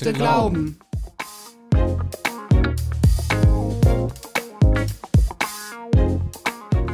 Du 0.00 0.12
glauben? 0.12 0.78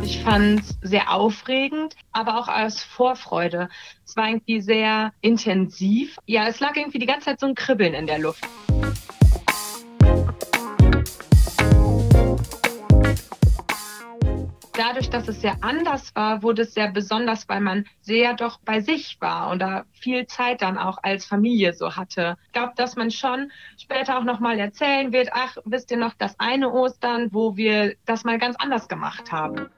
Ich 0.03 0.23
fand 0.23 0.61
es 0.61 0.79
sehr 0.81 1.13
aufregend, 1.13 1.97
aber 2.13 2.39
auch 2.39 2.49
als 2.49 2.83
Vorfreude. 2.83 3.69
Es 4.07 4.17
war 4.17 4.29
irgendwie 4.29 4.63
sehr 4.63 5.13
intensiv. 5.21 6.17
Ja, 6.25 6.49
es 6.49 6.61
lag 6.61 6.77
irgendwie 6.77 6.99
die 6.99 7.07
ganze 7.07 7.27
Zeit 7.27 7.41
so 7.41 7.47
ein 7.47 7.55
Kribbeln 7.55 7.93
in 7.93 8.07
der 8.07 8.19
Luft. 8.19 8.47
Dadurch, 14.85 15.09
dass 15.09 15.29
es 15.29 15.41
sehr 15.41 15.57
anders 15.63 16.15
war, 16.15 16.43
wurde 16.43 16.63
es 16.63 16.75
sehr 16.75 16.91
besonders, 16.91 17.49
weil 17.49 17.61
man 17.61 17.87
sehr 18.03 18.35
doch 18.35 18.59
bei 18.65 18.81
sich 18.81 19.17
war 19.19 19.51
und 19.51 19.61
da 19.61 19.85
viel 19.93 20.27
Zeit 20.27 20.61
dann 20.61 20.77
auch 20.77 20.99
als 21.03 21.25
Familie 21.25 21.73
so 21.73 21.97
hatte. 21.97 22.37
Ich 22.47 22.53
glaube, 22.53 22.75
dass 22.77 22.95
man 22.95 23.11
schon 23.11 23.51
später 23.79 24.19
auch 24.19 24.25
nochmal 24.25 24.59
erzählen 24.59 25.11
wird, 25.13 25.31
ach, 25.33 25.57
wisst 25.65 25.91
ihr 25.91 25.97
noch 25.97 26.13
das 26.19 26.39
eine 26.39 26.71
Ostern, 26.71 27.29
wo 27.33 27.57
wir 27.57 27.95
das 28.05 28.25
mal 28.25 28.39
ganz 28.39 28.57
anders 28.57 28.87
gemacht 28.87 29.33
haben. 29.33 29.71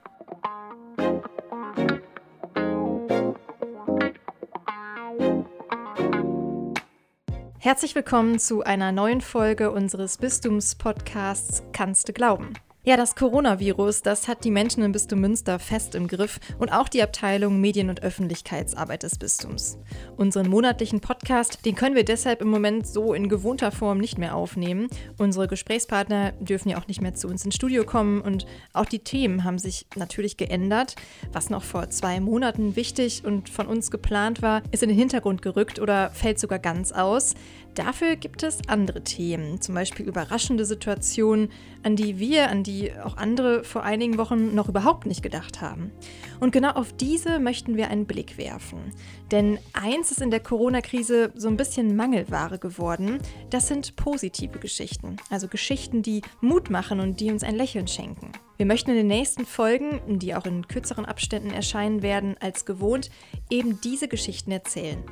Herzlich 7.60 7.94
willkommen 7.94 8.40
zu 8.40 8.62
einer 8.62 8.90
neuen 8.90 9.20
Folge 9.20 9.70
unseres 9.70 10.18
Bistums-Podcasts 10.18 11.62
Kannst 11.72 12.08
du 12.08 12.12
glauben? 12.12 12.54
Ja, 12.88 12.96
das 12.96 13.16
Coronavirus, 13.16 14.02
das 14.02 14.28
hat 14.28 14.44
die 14.44 14.52
Menschen 14.52 14.84
im 14.84 14.92
Bistum 14.92 15.20
Münster 15.20 15.58
fest 15.58 15.96
im 15.96 16.06
Griff 16.06 16.38
und 16.60 16.70
auch 16.70 16.88
die 16.88 17.02
Abteilung 17.02 17.60
Medien- 17.60 17.90
und 17.90 18.04
Öffentlichkeitsarbeit 18.04 19.02
des 19.02 19.18
Bistums. 19.18 19.76
Unseren 20.16 20.48
monatlichen 20.48 21.00
Podcast, 21.00 21.66
den 21.66 21.74
können 21.74 21.96
wir 21.96 22.04
deshalb 22.04 22.40
im 22.40 22.48
Moment 22.48 22.86
so 22.86 23.12
in 23.12 23.28
gewohnter 23.28 23.72
Form 23.72 23.98
nicht 23.98 24.18
mehr 24.18 24.36
aufnehmen. 24.36 24.86
Unsere 25.18 25.48
Gesprächspartner 25.48 26.30
dürfen 26.38 26.68
ja 26.68 26.78
auch 26.78 26.86
nicht 26.86 27.02
mehr 27.02 27.14
zu 27.14 27.26
uns 27.26 27.44
ins 27.44 27.56
Studio 27.56 27.82
kommen 27.82 28.20
und 28.20 28.46
auch 28.72 28.86
die 28.86 29.00
Themen 29.00 29.42
haben 29.42 29.58
sich 29.58 29.86
natürlich 29.96 30.36
geändert. 30.36 30.94
Was 31.32 31.50
noch 31.50 31.64
vor 31.64 31.90
zwei 31.90 32.20
Monaten 32.20 32.76
wichtig 32.76 33.24
und 33.24 33.48
von 33.48 33.66
uns 33.66 33.90
geplant 33.90 34.42
war, 34.42 34.62
ist 34.70 34.84
in 34.84 34.90
den 34.90 34.98
Hintergrund 34.98 35.42
gerückt 35.42 35.80
oder 35.80 36.10
fällt 36.10 36.38
sogar 36.38 36.60
ganz 36.60 36.92
aus. 36.92 37.34
Dafür 37.74 38.16
gibt 38.16 38.42
es 38.42 38.60
andere 38.68 39.02
Themen, 39.02 39.60
zum 39.60 39.74
Beispiel 39.74 40.06
überraschende 40.06 40.64
Situationen, 40.64 41.50
an 41.82 41.94
die 41.94 42.18
wir, 42.18 42.48
an 42.48 42.62
die 42.62 42.75
auch 43.02 43.16
andere 43.16 43.64
vor 43.64 43.82
einigen 43.82 44.18
Wochen 44.18 44.54
noch 44.54 44.68
überhaupt 44.68 45.06
nicht 45.06 45.22
gedacht 45.22 45.60
haben. 45.60 45.92
Und 46.40 46.52
genau 46.52 46.70
auf 46.70 46.92
diese 46.92 47.38
möchten 47.38 47.76
wir 47.76 47.88
einen 47.88 48.06
Blick 48.06 48.38
werfen. 48.38 48.92
Denn 49.30 49.58
eins 49.72 50.10
ist 50.10 50.20
in 50.20 50.30
der 50.30 50.40
Corona-Krise 50.40 51.32
so 51.34 51.48
ein 51.48 51.56
bisschen 51.56 51.96
Mangelware 51.96 52.58
geworden. 52.58 53.18
Das 53.50 53.68
sind 53.68 53.96
positive 53.96 54.58
Geschichten. 54.58 55.16
Also 55.30 55.48
Geschichten, 55.48 56.02
die 56.02 56.22
Mut 56.40 56.70
machen 56.70 57.00
und 57.00 57.20
die 57.20 57.30
uns 57.30 57.42
ein 57.42 57.56
Lächeln 57.56 57.88
schenken. 57.88 58.32
Wir 58.56 58.66
möchten 58.66 58.90
in 58.90 58.96
den 58.96 59.06
nächsten 59.06 59.44
Folgen, 59.44 60.18
die 60.18 60.34
auch 60.34 60.46
in 60.46 60.66
kürzeren 60.66 61.04
Abständen 61.04 61.50
erscheinen 61.50 62.02
werden 62.02 62.36
als 62.40 62.64
gewohnt, 62.64 63.10
eben 63.50 63.80
diese 63.82 64.08
Geschichten 64.08 64.50
erzählen. 64.50 65.02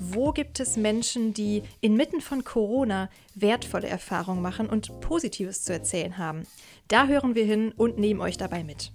Wo 0.00 0.32
gibt 0.32 0.60
es 0.60 0.76
Menschen, 0.76 1.34
die 1.34 1.64
inmitten 1.80 2.20
von 2.20 2.44
Corona 2.44 3.10
wertvolle 3.34 3.88
Erfahrungen 3.88 4.40
machen 4.40 4.68
und 4.68 5.00
Positives 5.00 5.64
zu 5.64 5.72
erzählen 5.72 6.18
haben? 6.18 6.44
Da 6.86 7.08
hören 7.08 7.34
wir 7.34 7.44
hin 7.44 7.74
und 7.76 7.98
nehmen 7.98 8.20
euch 8.20 8.36
dabei 8.36 8.62
mit. 8.62 8.92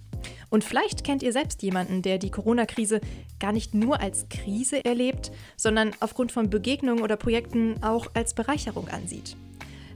Und 0.48 0.64
vielleicht 0.64 1.04
kennt 1.04 1.22
ihr 1.22 1.34
selbst 1.34 1.62
jemanden, 1.62 2.00
der 2.00 2.16
die 2.16 2.30
Corona-Krise 2.30 3.02
gar 3.38 3.52
nicht 3.52 3.74
nur 3.74 4.00
als 4.00 4.30
Krise 4.30 4.82
erlebt, 4.84 5.30
sondern 5.56 5.90
aufgrund 6.00 6.32
von 6.32 6.48
Begegnungen 6.48 7.04
oder 7.04 7.16
Projekten 7.16 7.82
auch 7.82 8.06
als 8.14 8.32
Bereicherung 8.32 8.88
ansieht. 8.88 9.36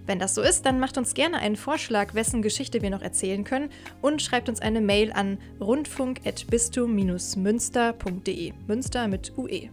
Wenn 0.05 0.19
das 0.19 0.35
so 0.35 0.43
ist, 0.43 0.67
dann 0.67 0.79
macht 0.81 0.99
uns 0.99 1.15
gerne 1.15 1.39
einen 1.39 1.57
Vorschlag, 1.57 2.15
wessen 2.15 2.43
Geschichte 2.43 2.83
wir 2.83 2.91
noch 2.91 3.03
erzählen 3.03 3.45
können 3.45 3.71
und 4.03 4.21
schreibt 4.21 4.49
uns 4.49 4.59
eine 4.61 4.81
Mail 4.81 5.13
an 5.13 5.39
rundfunk.bistum-münster.de. 5.61 8.53
Münster 8.67 9.07
mit 9.09 9.39
UE. 9.39 9.71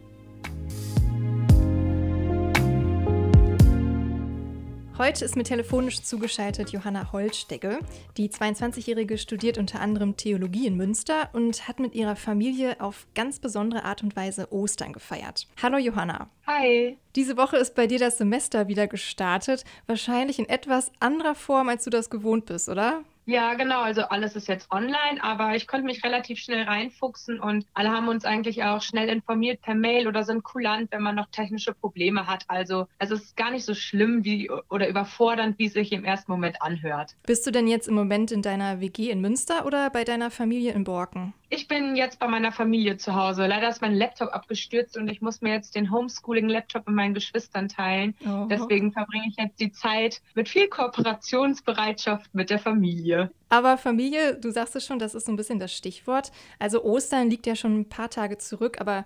Heute 4.98 5.26
ist 5.26 5.36
mir 5.36 5.44
telefonisch 5.44 6.02
zugeschaltet 6.04 6.70
Johanna 6.70 7.12
Holtstegge. 7.12 7.80
Die 8.16 8.30
22-Jährige 8.30 9.18
studiert 9.18 9.58
unter 9.58 9.82
anderem 9.82 10.16
Theologie 10.16 10.68
in 10.68 10.78
Münster 10.78 11.30
und 11.34 11.68
hat 11.68 11.82
mit 11.82 11.96
ihrer 11.96 12.16
Familie 12.16 12.80
auf 12.80 13.06
ganz 13.14 13.40
besondere 13.40 13.84
Art 13.84 14.04
und 14.04 14.16
Weise 14.16 14.54
Ostern 14.54 14.94
gefeiert. 14.94 15.48
Hallo 15.62 15.78
Johanna. 15.78 16.30
Hi. 16.48 16.98
Diese 17.14 17.36
Woche 17.36 17.58
ist 17.58 17.76
bei 17.76 17.88
dir 17.88 18.00
das 18.00 18.18
Semester 18.18 18.70
wieder 18.70 18.88
gestartet. 18.88 19.66
Wahrscheinlich 19.86 20.40
in 20.40 20.48
etwas 20.48 20.94
anderer 21.02 21.36
Form, 21.36 21.68
als 21.68 21.84
du 21.84 21.90
das 21.90 22.10
gewohnt 22.10 22.46
bist, 22.46 22.70
oder? 22.70 23.04
Ja, 23.26 23.56
genau. 23.56 23.82
Also 23.82 24.04
alles 24.04 24.36
ist 24.36 24.48
jetzt 24.48 24.72
online, 24.72 25.22
aber 25.22 25.56
ich 25.56 25.68
konnte 25.68 25.86
mich 25.86 26.04
relativ 26.04 26.40
schnell 26.40 26.64
reinfuchsen 26.64 27.40
und 27.40 27.66
alle 27.74 27.90
haben 27.90 28.08
uns 28.08 28.24
eigentlich 28.24 28.64
auch 28.64 28.82
schnell 28.82 29.10
informiert 29.10 29.62
per 29.62 29.74
Mail 29.74 30.08
oder 30.08 30.24
sind 30.24 30.44
kulant, 30.44 30.92
wenn 30.92 31.02
man 31.02 31.16
noch 31.16 31.28
technische 31.32 31.74
Probleme 31.74 32.28
hat. 32.28 32.44
Also 32.48 32.88
es 33.00 33.10
ist 33.10 33.36
gar 33.36 33.50
nicht 33.50 33.66
so 33.66 33.74
schlimm 33.74 34.24
wie 34.24 34.52
oder 34.70 34.88
überfordernd, 34.88 35.58
wie 35.58 35.66
es 35.66 35.74
sich 35.74 35.92
im 35.92 36.06
ersten 36.06 36.32
Moment 36.32 36.62
anhört. 36.62 37.16
Bist 37.26 37.48
du 37.48 37.52
denn 37.52 37.68
jetzt 37.68 37.88
im 37.88 37.96
Moment 37.96 38.32
in 38.32 38.44
deiner 38.44 38.80
WG 38.80 39.10
in 39.10 39.22
Münster 39.22 39.66
oder 39.66 39.90
bei 39.90 40.04
deiner 40.04 40.30
Familie 40.30 40.74
in 40.74 40.84
Borken? 40.84 41.34
Ich 41.50 41.68
bin 41.68 41.96
jetzt 41.96 42.20
bei 42.20 42.28
meiner 42.28 42.52
Familie 42.52 42.98
zu 42.98 43.16
Hause. 43.16 43.46
Leider 43.46 43.70
ist 43.70 43.82
mein 43.82 43.94
Laptop 43.94 44.30
abgestürzt 44.30 44.98
und 44.98 45.08
ich 45.08 45.22
muss 45.22 45.42
mir 45.42 45.54
jetzt 45.54 45.76
den 45.76 45.92
Homeschooling-Laptop 45.92 46.88
mit 46.88 46.96
meinen 46.96 47.14
Geschwistern 47.14 47.70
teilen. 47.70 48.16
Oh. 48.26 48.46
Deswegen 48.50 48.92
verbringe 48.92 49.26
ich 49.28 49.36
jetzt 49.38 49.60
die 49.60 49.72
Zeit 49.72 50.22
mit 50.34 50.50
viel 50.50 50.68
Kooperationsbereitschaft 50.68 52.34
mit 52.34 52.50
der 52.50 52.60
Familie. 52.60 53.32
Aber 53.50 53.78
Familie, 53.78 54.36
du 54.36 54.52
sagst 54.52 54.76
es 54.76 54.86
schon, 54.86 55.00
das 55.00 55.14
ist 55.14 55.28
so 55.28 55.32
ein 55.32 55.36
bisschen 55.36 55.60
das 55.60 55.74
Stichwort. 55.74 56.32
Also 56.60 56.84
Ostern 56.84 57.30
liegt 57.30 57.46
ja 57.46 57.56
schon 57.56 57.80
ein 57.80 57.90
paar 57.90 58.10
Tage 58.10 58.38
zurück, 58.38 58.82
aber 58.82 59.06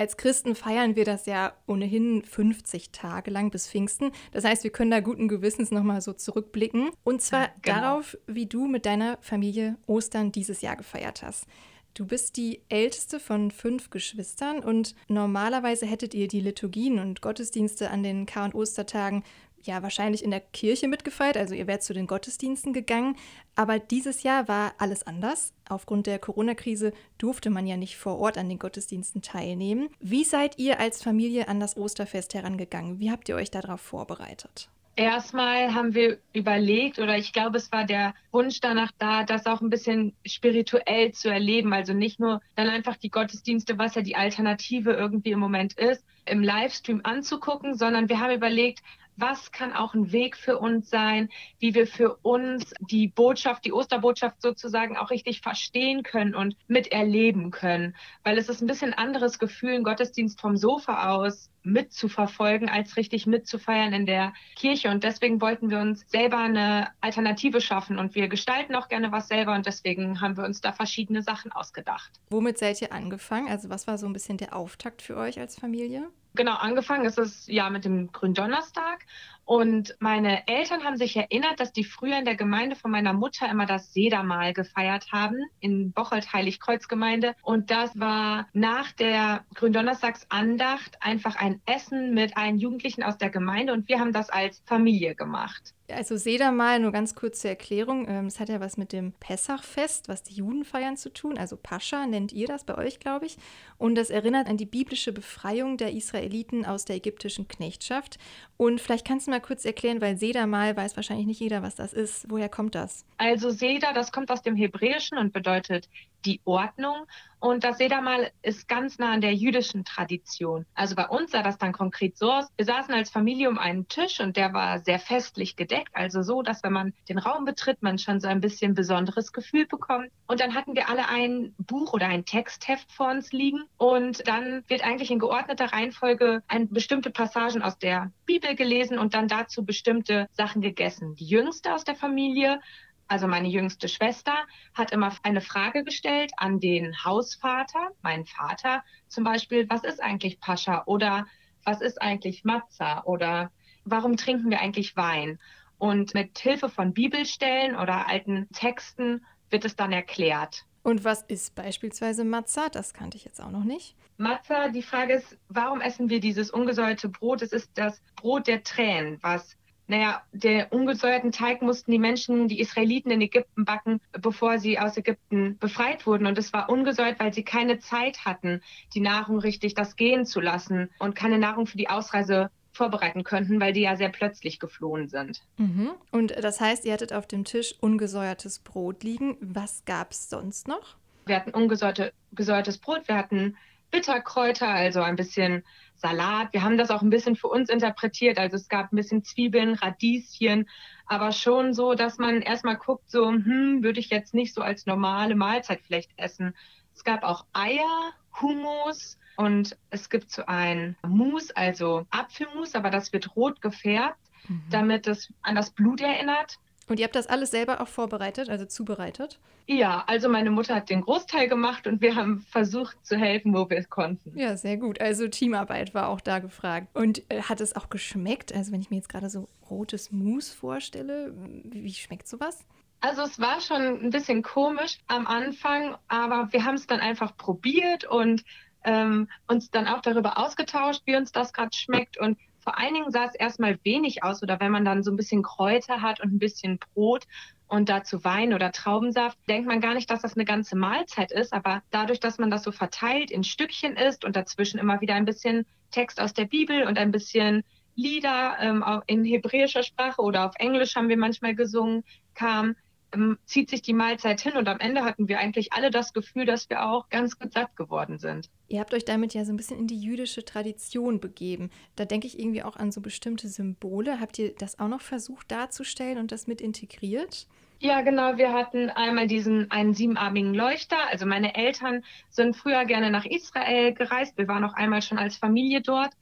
als 0.00 0.16
Christen 0.16 0.54
feiern 0.54 0.96
wir 0.96 1.04
das 1.04 1.26
ja 1.26 1.52
ohnehin 1.66 2.22
50 2.24 2.90
Tage 2.90 3.30
lang 3.30 3.50
bis 3.50 3.68
Pfingsten. 3.68 4.12
Das 4.32 4.44
heißt, 4.44 4.64
wir 4.64 4.70
können 4.70 4.90
da 4.90 5.00
guten 5.00 5.28
Gewissens 5.28 5.70
nochmal 5.70 6.00
so 6.00 6.14
zurückblicken. 6.14 6.88
Und 7.04 7.20
zwar 7.20 7.48
genau. 7.60 7.80
darauf, 7.80 8.16
wie 8.26 8.46
du 8.46 8.66
mit 8.66 8.86
deiner 8.86 9.18
Familie 9.20 9.76
Ostern 9.86 10.32
dieses 10.32 10.62
Jahr 10.62 10.76
gefeiert 10.76 11.22
hast. 11.22 11.46
Du 11.94 12.06
bist 12.06 12.36
die 12.36 12.60
älteste 12.68 13.18
von 13.18 13.50
fünf 13.50 13.90
Geschwistern 13.90 14.60
und 14.60 14.94
normalerweise 15.08 15.86
hättet 15.86 16.14
ihr 16.14 16.28
die 16.28 16.40
Liturgien 16.40 16.98
und 16.98 17.20
Gottesdienste 17.20 17.90
an 17.90 18.02
den 18.02 18.26
Kar- 18.26 18.44
und 18.44 18.54
Ostertagen 18.54 19.24
ja 19.62 19.82
wahrscheinlich 19.82 20.24
in 20.24 20.30
der 20.30 20.40
Kirche 20.40 20.88
mitgefeiert, 20.88 21.36
also 21.36 21.54
ihr 21.54 21.66
wärt 21.66 21.82
zu 21.82 21.92
den 21.92 22.06
Gottesdiensten 22.06 22.72
gegangen. 22.72 23.16
Aber 23.54 23.78
dieses 23.78 24.22
Jahr 24.22 24.48
war 24.48 24.74
alles 24.78 25.06
anders. 25.06 25.52
Aufgrund 25.68 26.06
der 26.06 26.18
Corona-Krise 26.18 26.92
durfte 27.18 27.50
man 27.50 27.66
ja 27.66 27.76
nicht 27.76 27.96
vor 27.96 28.18
Ort 28.18 28.38
an 28.38 28.48
den 28.48 28.58
Gottesdiensten 28.58 29.22
teilnehmen. 29.22 29.90
Wie 30.00 30.24
seid 30.24 30.58
ihr 30.58 30.80
als 30.80 31.02
Familie 31.02 31.48
an 31.48 31.60
das 31.60 31.76
Osterfest 31.76 32.34
herangegangen? 32.34 33.00
Wie 33.00 33.10
habt 33.10 33.28
ihr 33.28 33.36
euch 33.36 33.50
darauf 33.50 33.80
vorbereitet? 33.80 34.70
Erstmal 34.96 35.74
haben 35.74 35.94
wir 35.94 36.18
überlegt, 36.32 36.98
oder 36.98 37.16
ich 37.16 37.32
glaube, 37.32 37.56
es 37.56 37.72
war 37.72 37.84
der 37.84 38.14
Wunsch 38.32 38.60
danach 38.60 38.90
da, 38.98 39.24
das 39.24 39.46
auch 39.46 39.60
ein 39.60 39.70
bisschen 39.70 40.14
spirituell 40.26 41.12
zu 41.12 41.30
erleben. 41.30 41.72
Also 41.72 41.94
nicht 41.94 42.20
nur 42.20 42.40
dann 42.56 42.68
einfach 42.68 42.96
die 42.96 43.10
Gottesdienste, 43.10 43.78
was 43.78 43.94
ja 43.94 44.02
die 44.02 44.16
Alternative 44.16 44.92
irgendwie 44.92 45.30
im 45.30 45.38
Moment 45.38 45.74
ist, 45.74 46.04
im 46.26 46.42
Livestream 46.42 47.00
anzugucken, 47.04 47.74
sondern 47.74 48.08
wir 48.08 48.20
haben 48.20 48.34
überlegt, 48.34 48.80
was 49.20 49.52
kann 49.52 49.72
auch 49.72 49.94
ein 49.94 50.12
Weg 50.12 50.36
für 50.36 50.58
uns 50.58 50.88
sein, 50.88 51.28
wie 51.58 51.74
wir 51.74 51.86
für 51.86 52.16
uns 52.22 52.72
die 52.80 53.08
Botschaft, 53.08 53.64
die 53.64 53.72
Osterbotschaft 53.72 54.40
sozusagen 54.40 54.96
auch 54.96 55.10
richtig 55.10 55.40
verstehen 55.40 56.02
können 56.02 56.34
und 56.34 56.56
miterleben 56.68 57.50
können. 57.50 57.94
Weil 58.24 58.38
es 58.38 58.48
ist 58.48 58.62
ein 58.62 58.66
bisschen 58.66 58.94
anderes 58.94 59.38
Gefühl, 59.38 59.74
einen 59.74 59.84
Gottesdienst 59.84 60.40
vom 60.40 60.56
Sofa 60.56 61.10
aus 61.10 61.50
mitzuverfolgen, 61.62 62.68
als 62.68 62.96
richtig 62.96 63.26
mitzufeiern 63.26 63.92
in 63.92 64.06
der 64.06 64.32
Kirche. 64.56 64.90
Und 64.90 65.04
deswegen 65.04 65.40
wollten 65.40 65.70
wir 65.70 65.78
uns 65.78 66.04
selber 66.08 66.38
eine 66.38 66.88
Alternative 67.00 67.60
schaffen. 67.60 67.98
Und 67.98 68.14
wir 68.14 68.28
gestalten 68.28 68.74
auch 68.74 68.88
gerne 68.88 69.12
was 69.12 69.28
selber. 69.28 69.54
Und 69.54 69.66
deswegen 69.66 70.20
haben 70.20 70.36
wir 70.36 70.44
uns 70.44 70.60
da 70.60 70.72
verschiedene 70.72 71.22
Sachen 71.22 71.52
ausgedacht. 71.52 72.10
Womit 72.30 72.58
seid 72.58 72.80
ihr 72.80 72.92
angefangen? 72.92 73.48
Also 73.48 73.68
was 73.68 73.86
war 73.86 73.98
so 73.98 74.06
ein 74.06 74.12
bisschen 74.12 74.38
der 74.38 74.56
Auftakt 74.56 75.02
für 75.02 75.16
euch 75.16 75.38
als 75.38 75.58
Familie? 75.58 76.08
Genau, 76.34 76.54
angefangen 76.54 77.04
ist 77.06 77.18
es 77.18 77.46
ja 77.48 77.70
mit 77.70 77.84
dem 77.84 78.12
Gründonnerstag. 78.12 79.04
Und 79.50 79.96
meine 79.98 80.46
Eltern 80.46 80.84
haben 80.84 80.96
sich 80.96 81.16
erinnert, 81.16 81.58
dass 81.58 81.72
die 81.72 81.82
früher 81.82 82.20
in 82.20 82.24
der 82.24 82.36
Gemeinde 82.36 82.76
von 82.76 82.92
meiner 82.92 83.12
Mutter 83.12 83.50
immer 83.50 83.66
das 83.66 83.92
Sedermahl 83.92 84.52
gefeiert 84.52 85.10
haben, 85.10 85.38
in 85.58 85.90
Bocholt 85.90 86.32
Heiligkreuzgemeinde. 86.32 87.34
Und 87.42 87.72
das 87.72 87.98
war 87.98 88.46
nach 88.52 88.92
der 88.92 89.44
Gründonnerstagsandacht 89.56 91.02
einfach 91.02 91.34
ein 91.34 91.60
Essen 91.66 92.14
mit 92.14 92.36
allen 92.36 92.58
Jugendlichen 92.58 93.02
aus 93.02 93.18
der 93.18 93.30
Gemeinde. 93.30 93.72
Und 93.72 93.88
wir 93.88 93.98
haben 93.98 94.12
das 94.12 94.30
als 94.30 94.62
Familie 94.66 95.16
gemacht. 95.16 95.74
Also 95.92 96.16
Seder 96.16 96.52
mal 96.52 96.78
nur 96.78 96.92
ganz 96.92 97.14
kurz 97.14 97.40
zur 97.40 97.50
Erklärung. 97.50 98.06
Ähm, 98.08 98.26
es 98.26 98.40
hat 98.40 98.48
ja 98.48 98.60
was 98.60 98.76
mit 98.76 98.92
dem 98.92 99.12
Pessachfest, 99.12 100.08
was 100.08 100.22
die 100.22 100.34
Juden 100.34 100.64
feiern, 100.64 100.96
zu 100.96 101.12
tun. 101.12 101.38
Also 101.38 101.56
Pascha 101.56 102.06
nennt 102.06 102.32
ihr 102.32 102.46
das 102.46 102.64
bei 102.64 102.76
euch, 102.76 103.00
glaube 103.00 103.26
ich. 103.26 103.36
Und 103.78 103.94
das 103.94 104.10
erinnert 104.10 104.48
an 104.48 104.56
die 104.56 104.66
biblische 104.66 105.12
Befreiung 105.12 105.76
der 105.76 105.92
Israeliten 105.92 106.64
aus 106.64 106.84
der 106.84 106.96
ägyptischen 106.96 107.48
Knechtschaft. 107.48 108.18
Und 108.56 108.80
vielleicht 108.80 109.06
kannst 109.06 109.26
du 109.26 109.30
mal 109.30 109.40
kurz 109.40 109.64
erklären, 109.64 110.00
weil 110.00 110.16
Seder 110.16 110.46
mal 110.46 110.76
weiß 110.76 110.96
wahrscheinlich 110.96 111.26
nicht 111.26 111.40
jeder, 111.40 111.62
was 111.62 111.76
das 111.76 111.92
ist. 111.92 112.26
Woher 112.28 112.48
kommt 112.48 112.74
das? 112.74 113.04
Also 113.16 113.50
Seder, 113.50 113.92
das 113.92 114.12
kommt 114.12 114.30
aus 114.30 114.42
dem 114.42 114.56
Hebräischen 114.56 115.18
und 115.18 115.32
bedeutet 115.32 115.88
die 116.24 116.40
Ordnung. 116.44 117.06
Und 117.40 117.64
das 117.64 117.78
Sedermal 117.78 118.30
ist 118.42 118.68
ganz 118.68 118.98
nah 118.98 119.12
an 119.12 119.22
der 119.22 119.34
jüdischen 119.34 119.84
Tradition. 119.86 120.66
Also 120.74 120.94
bei 120.94 121.08
uns 121.08 121.30
sah 121.30 121.42
das 121.42 121.56
dann 121.56 121.72
konkret 121.72 122.18
so 122.18 122.30
aus. 122.30 122.46
Wir 122.56 122.66
saßen 122.66 122.92
als 122.92 123.08
Familie 123.08 123.48
um 123.48 123.58
einen 123.58 123.88
Tisch 123.88 124.20
und 124.20 124.36
der 124.36 124.52
war 124.52 124.80
sehr 124.80 124.98
festlich 124.98 125.56
gedeckt. 125.56 125.88
Also 125.94 126.22
so, 126.22 126.42
dass 126.42 126.62
wenn 126.62 126.74
man 126.74 126.92
den 127.08 127.16
Raum 127.16 127.46
betritt, 127.46 127.82
man 127.82 127.98
schon 127.98 128.20
so 128.20 128.28
ein 128.28 128.42
bisschen 128.42 128.74
besonderes 128.74 129.32
Gefühl 129.32 129.66
bekommt. 129.66 130.10
Und 130.26 130.40
dann 130.40 130.54
hatten 130.54 130.74
wir 130.74 130.90
alle 130.90 131.08
ein 131.08 131.54
Buch 131.56 131.94
oder 131.94 132.08
ein 132.08 132.26
Textheft 132.26 132.92
vor 132.92 133.08
uns 133.08 133.32
liegen. 133.32 133.62
Und 133.78 134.28
dann 134.28 134.62
wird 134.68 134.84
eigentlich 134.84 135.10
in 135.10 135.18
geordneter 135.18 135.72
Reihenfolge 135.72 136.42
ein 136.46 136.68
bestimmte 136.68 137.10
Passagen 137.10 137.62
aus 137.62 137.78
der 137.78 138.12
Bibel 138.26 138.54
gelesen 138.54 138.98
und 138.98 139.14
dann 139.14 139.28
dazu 139.28 139.64
bestimmte 139.64 140.28
Sachen 140.32 140.60
gegessen. 140.60 141.14
Die 141.14 141.26
jüngste 141.26 141.74
aus 141.74 141.84
der 141.84 141.94
Familie 141.94 142.60
also 143.10 143.26
meine 143.26 143.48
jüngste 143.48 143.88
Schwester, 143.88 144.34
hat 144.72 144.92
immer 144.92 145.12
eine 145.24 145.40
Frage 145.40 145.82
gestellt 145.82 146.30
an 146.36 146.60
den 146.60 147.04
Hausvater, 147.04 147.90
meinen 148.02 148.24
Vater 148.24 148.84
zum 149.08 149.24
Beispiel, 149.24 149.68
was 149.68 149.82
ist 149.82 150.00
eigentlich 150.00 150.38
Pascha 150.38 150.84
oder 150.86 151.26
was 151.64 151.80
ist 151.80 152.00
eigentlich 152.00 152.44
Matza 152.44 153.02
oder 153.04 153.50
warum 153.84 154.16
trinken 154.16 154.48
wir 154.50 154.60
eigentlich 154.60 154.96
Wein? 154.96 155.40
Und 155.78 156.14
mit 156.14 156.38
Hilfe 156.38 156.68
von 156.68 156.94
Bibelstellen 156.94 157.74
oder 157.74 158.08
alten 158.08 158.48
Texten 158.52 159.26
wird 159.50 159.64
es 159.64 159.74
dann 159.74 159.92
erklärt. 159.92 160.64
Und 160.82 161.02
was 161.04 161.22
ist 161.22 161.56
beispielsweise 161.56 162.24
Matza? 162.24 162.68
Das 162.68 162.94
kannte 162.94 163.16
ich 163.16 163.24
jetzt 163.24 163.40
auch 163.40 163.50
noch 163.50 163.64
nicht. 163.64 163.96
Matza, 164.18 164.68
die 164.68 164.82
Frage 164.82 165.14
ist, 165.14 165.36
warum 165.48 165.80
essen 165.80 166.10
wir 166.10 166.20
dieses 166.20 166.50
ungesäuerte 166.50 167.08
Brot? 167.08 167.42
Es 167.42 167.52
ist 167.52 167.70
das 167.74 168.00
Brot 168.16 168.46
der 168.46 168.62
Tränen, 168.62 169.18
was 169.22 169.56
naja, 169.90 170.22
der 170.30 170.72
ungesäuerten 170.72 171.32
Teig 171.32 171.62
mussten 171.62 171.90
die 171.90 171.98
Menschen, 171.98 172.46
die 172.46 172.60
Israeliten 172.60 173.10
in 173.10 173.20
Ägypten 173.20 173.64
backen, 173.64 174.00
bevor 174.12 174.60
sie 174.60 174.78
aus 174.78 174.96
Ägypten 174.96 175.58
befreit 175.58 176.06
wurden. 176.06 176.26
Und 176.26 176.38
es 176.38 176.52
war 176.52 176.70
ungesäuert, 176.70 177.18
weil 177.18 177.34
sie 177.34 177.42
keine 177.42 177.80
Zeit 177.80 178.24
hatten, 178.24 178.62
die 178.94 179.00
Nahrung 179.00 179.40
richtig 179.40 179.74
das 179.74 179.96
gehen 179.96 180.26
zu 180.26 180.40
lassen 180.40 180.90
und 181.00 181.16
keine 181.16 181.38
Nahrung 181.38 181.66
für 181.66 181.76
die 181.76 181.90
Ausreise 181.90 182.50
vorbereiten 182.70 183.24
könnten, 183.24 183.60
weil 183.60 183.72
die 183.72 183.80
ja 183.80 183.96
sehr 183.96 184.10
plötzlich 184.10 184.60
geflohen 184.60 185.08
sind. 185.08 185.42
Mhm. 185.56 185.90
Und 186.12 186.36
das 186.40 186.60
heißt, 186.60 186.84
ihr 186.84 186.92
hattet 186.92 187.12
auf 187.12 187.26
dem 187.26 187.44
Tisch 187.44 187.74
ungesäuertes 187.80 188.60
Brot 188.60 189.02
liegen. 189.02 189.36
Was 189.40 189.84
gab 189.86 190.12
es 190.12 190.30
sonst 190.30 190.68
noch? 190.68 190.94
Wir 191.26 191.34
hatten 191.34 191.50
ungesäuertes 191.50 192.78
Brot, 192.78 193.08
wir 193.08 193.16
hatten 193.16 193.56
Bitterkräuter, 193.90 194.68
also 194.68 195.02
ein 195.02 195.16
bisschen 195.16 195.64
Salat. 195.96 196.52
Wir 196.52 196.62
haben 196.62 196.78
das 196.78 196.90
auch 196.90 197.02
ein 197.02 197.10
bisschen 197.10 197.36
für 197.36 197.48
uns 197.48 197.68
interpretiert. 197.68 198.38
Also 198.38 198.56
es 198.56 198.68
gab 198.68 198.92
ein 198.92 198.96
bisschen 198.96 199.22
Zwiebeln, 199.22 199.74
Radieschen, 199.74 200.68
aber 201.06 201.32
schon 201.32 201.74
so, 201.74 201.94
dass 201.94 202.18
man 202.18 202.40
erstmal 202.40 202.76
guckt, 202.76 203.10
so, 203.10 203.28
hm, 203.28 203.82
würde 203.82 204.00
ich 204.00 204.10
jetzt 204.10 204.32
nicht 204.32 204.54
so 204.54 204.62
als 204.62 204.86
normale 204.86 205.34
Mahlzeit 205.34 205.80
vielleicht 205.82 206.10
essen. 206.16 206.54
Es 206.94 207.04
gab 207.04 207.22
auch 207.22 207.44
Eier, 207.52 208.12
Hummus 208.40 209.18
und 209.36 209.76
es 209.90 210.08
gibt 210.08 210.30
so 210.30 210.44
ein 210.46 210.96
Mousse, 211.06 211.56
also 211.56 212.06
Apfelmus, 212.10 212.74
aber 212.74 212.90
das 212.90 213.12
wird 213.12 213.36
rot 213.36 213.60
gefärbt, 213.60 214.20
mhm. 214.48 214.62
damit 214.70 215.06
es 215.06 215.32
an 215.42 215.54
das 215.54 215.70
Blut 215.70 216.00
erinnert. 216.00 216.58
Und 216.90 216.98
ihr 216.98 217.04
habt 217.04 217.14
das 217.14 217.28
alles 217.28 217.52
selber 217.52 217.80
auch 217.80 217.86
vorbereitet, 217.86 218.50
also 218.50 218.64
zubereitet? 218.64 219.38
Ja, 219.68 220.02
also 220.08 220.28
meine 220.28 220.50
Mutter 220.50 220.74
hat 220.74 220.90
den 220.90 221.02
Großteil 221.02 221.48
gemacht 221.48 221.86
und 221.86 222.00
wir 222.00 222.16
haben 222.16 222.40
versucht 222.50 223.06
zu 223.06 223.16
helfen, 223.16 223.54
wo 223.54 223.70
wir 223.70 223.78
es 223.78 223.88
konnten. 223.88 224.36
Ja, 224.36 224.56
sehr 224.56 224.76
gut. 224.76 225.00
Also 225.00 225.28
Teamarbeit 225.28 225.94
war 225.94 226.08
auch 226.08 226.20
da 226.20 226.40
gefragt. 226.40 226.88
Und 226.94 227.22
äh, 227.30 227.42
hat 227.42 227.60
es 227.60 227.76
auch 227.76 227.90
geschmeckt? 227.90 228.52
Also 228.52 228.72
wenn 228.72 228.80
ich 228.80 228.90
mir 228.90 228.96
jetzt 228.96 229.08
gerade 229.08 229.30
so 229.30 229.48
rotes 229.70 230.10
Mousse 230.10 230.56
vorstelle, 230.56 231.32
wie 231.62 231.94
schmeckt 231.94 232.26
sowas? 232.26 232.66
Also 233.00 233.22
es 233.22 233.38
war 233.38 233.60
schon 233.60 233.80
ein 233.80 234.10
bisschen 234.10 234.42
komisch 234.42 234.98
am 235.06 235.28
Anfang, 235.28 235.96
aber 236.08 236.48
wir 236.50 236.64
haben 236.64 236.74
es 236.74 236.88
dann 236.88 236.98
einfach 236.98 237.36
probiert 237.36 238.04
und 238.04 238.42
ähm, 238.82 239.28
uns 239.46 239.70
dann 239.70 239.86
auch 239.86 240.00
darüber 240.00 240.38
ausgetauscht, 240.38 241.02
wie 241.04 241.14
uns 241.14 241.30
das 241.30 241.52
gerade 241.52 241.70
schmeckt. 241.72 242.18
Und 242.18 242.36
vor 242.70 242.78
allen 242.78 242.94
Dingen 242.94 243.10
sah 243.10 243.24
es 243.24 243.34
erstmal 243.34 243.80
wenig 243.82 244.22
aus 244.22 244.44
oder 244.44 244.60
wenn 244.60 244.70
man 244.70 244.84
dann 244.84 245.02
so 245.02 245.10
ein 245.10 245.16
bisschen 245.16 245.42
Kräuter 245.42 246.02
hat 246.02 246.20
und 246.20 246.32
ein 246.32 246.38
bisschen 246.38 246.78
Brot 246.78 247.24
und 247.66 247.88
dazu 247.88 248.22
Wein 248.22 248.54
oder 248.54 248.70
Traubensaft, 248.70 249.36
denkt 249.48 249.66
man 249.66 249.80
gar 249.80 249.94
nicht, 249.94 250.08
dass 250.08 250.22
das 250.22 250.36
eine 250.36 250.44
ganze 250.44 250.76
Mahlzeit 250.76 251.32
ist. 251.32 251.52
Aber 251.52 251.82
dadurch, 251.90 252.20
dass 252.20 252.38
man 252.38 252.48
das 252.48 252.62
so 252.62 252.70
verteilt 252.70 253.32
in 253.32 253.42
Stückchen 253.42 253.96
isst 253.96 254.24
und 254.24 254.36
dazwischen 254.36 254.78
immer 254.78 255.00
wieder 255.00 255.14
ein 255.14 255.24
bisschen 255.24 255.66
Text 255.90 256.20
aus 256.20 256.32
der 256.32 256.44
Bibel 256.44 256.84
und 256.84 256.96
ein 256.96 257.10
bisschen 257.10 257.64
Lieder 257.96 258.56
ähm, 258.60 258.84
in 259.08 259.24
hebräischer 259.24 259.82
Sprache 259.82 260.22
oder 260.22 260.46
auf 260.46 260.54
Englisch 260.60 260.94
haben 260.94 261.08
wir 261.08 261.18
manchmal 261.18 261.56
gesungen, 261.56 262.04
kam, 262.34 262.76
ähm, 263.12 263.38
zieht 263.44 263.70
sich 263.70 263.82
die 263.82 263.92
Mahlzeit 263.92 264.40
hin 264.40 264.56
und 264.56 264.68
am 264.68 264.80
Ende 264.80 265.04
hatten 265.04 265.28
wir 265.28 265.38
eigentlich 265.38 265.72
alle 265.72 265.90
das 265.90 266.12
Gefühl, 266.12 266.46
dass 266.46 266.70
wir 266.70 266.84
auch 266.84 267.08
ganz 267.08 267.38
gut 267.38 267.52
satt 267.52 267.76
geworden 267.76 268.18
sind. 268.18 268.50
Ihr 268.68 268.80
habt 268.80 268.94
euch 268.94 269.04
damit 269.04 269.34
ja 269.34 269.44
so 269.44 269.52
ein 269.52 269.56
bisschen 269.56 269.78
in 269.78 269.86
die 269.86 270.00
jüdische 270.00 270.44
Tradition 270.44 271.20
begeben. 271.20 271.70
Da 271.96 272.04
denke 272.04 272.26
ich 272.26 272.38
irgendwie 272.38 272.62
auch 272.62 272.76
an 272.76 272.92
so 272.92 273.00
bestimmte 273.00 273.48
Symbole. 273.48 274.20
Habt 274.20 274.38
ihr 274.38 274.54
das 274.54 274.78
auch 274.78 274.88
noch 274.88 275.00
versucht 275.00 275.50
darzustellen 275.50 276.18
und 276.18 276.32
das 276.32 276.46
mit 276.46 276.60
integriert? 276.60 277.46
Ja, 277.82 278.02
genau. 278.02 278.36
Wir 278.36 278.52
hatten 278.52 278.90
einmal 278.90 279.26
diesen 279.26 279.70
einen 279.70 279.94
siebenarmigen 279.94 280.54
Leuchter. 280.54 280.98
Also 281.10 281.24
meine 281.24 281.54
Eltern 281.54 282.04
sind 282.28 282.54
früher 282.54 282.84
gerne 282.84 283.10
nach 283.10 283.24
Israel 283.24 283.94
gereist. 283.94 284.36
Wir 284.36 284.48
waren 284.48 284.64
auch 284.64 284.74
einmal 284.74 285.00
schon 285.00 285.16
als 285.16 285.36
Familie 285.36 285.80
dort 285.80 286.12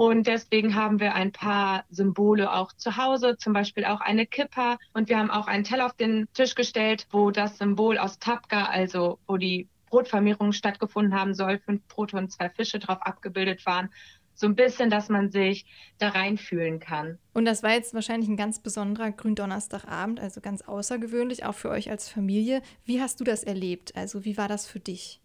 und 0.00 0.26
deswegen 0.26 0.76
haben 0.76 0.98
wir 0.98 1.14
ein 1.14 1.30
paar 1.30 1.84
Symbole 1.90 2.50
auch 2.50 2.72
zu 2.72 2.96
Hause, 2.96 3.36
zum 3.36 3.52
Beispiel 3.52 3.84
auch 3.84 4.00
eine 4.00 4.24
Kippa. 4.24 4.78
Und 4.94 5.10
wir 5.10 5.18
haben 5.18 5.30
auch 5.30 5.46
einen 5.46 5.62
Teller 5.62 5.84
auf 5.84 5.92
den 5.92 6.26
Tisch 6.32 6.54
gestellt, 6.54 7.06
wo 7.10 7.30
das 7.30 7.58
Symbol 7.58 7.98
aus 7.98 8.18
Tapka, 8.18 8.64
also 8.64 9.18
wo 9.28 9.36
die 9.36 9.68
Brotvermehrung 9.90 10.52
stattgefunden 10.52 11.12
haben 11.14 11.34
soll, 11.34 11.58
fünf 11.58 11.86
Brote 11.88 12.16
und 12.16 12.32
zwei 12.32 12.48
Fische 12.48 12.78
drauf 12.78 13.02
abgebildet 13.02 13.66
waren. 13.66 13.90
So 14.32 14.46
ein 14.46 14.54
bisschen, 14.54 14.88
dass 14.88 15.10
man 15.10 15.30
sich 15.30 15.66
da 15.98 16.08
reinfühlen 16.08 16.80
kann. 16.80 17.18
Und 17.34 17.44
das 17.44 17.62
war 17.62 17.72
jetzt 17.72 17.92
wahrscheinlich 17.92 18.30
ein 18.30 18.38
ganz 18.38 18.58
besonderer 18.62 19.10
Gründonnerstagabend, 19.10 20.18
also 20.18 20.40
ganz 20.40 20.62
außergewöhnlich, 20.62 21.44
auch 21.44 21.54
für 21.54 21.68
euch 21.68 21.90
als 21.90 22.08
Familie. 22.08 22.62
Wie 22.86 23.02
hast 23.02 23.20
du 23.20 23.24
das 23.24 23.44
erlebt? 23.44 23.94
Also 23.96 24.24
wie 24.24 24.38
war 24.38 24.48
das 24.48 24.66
für 24.66 24.80
dich? 24.80 25.20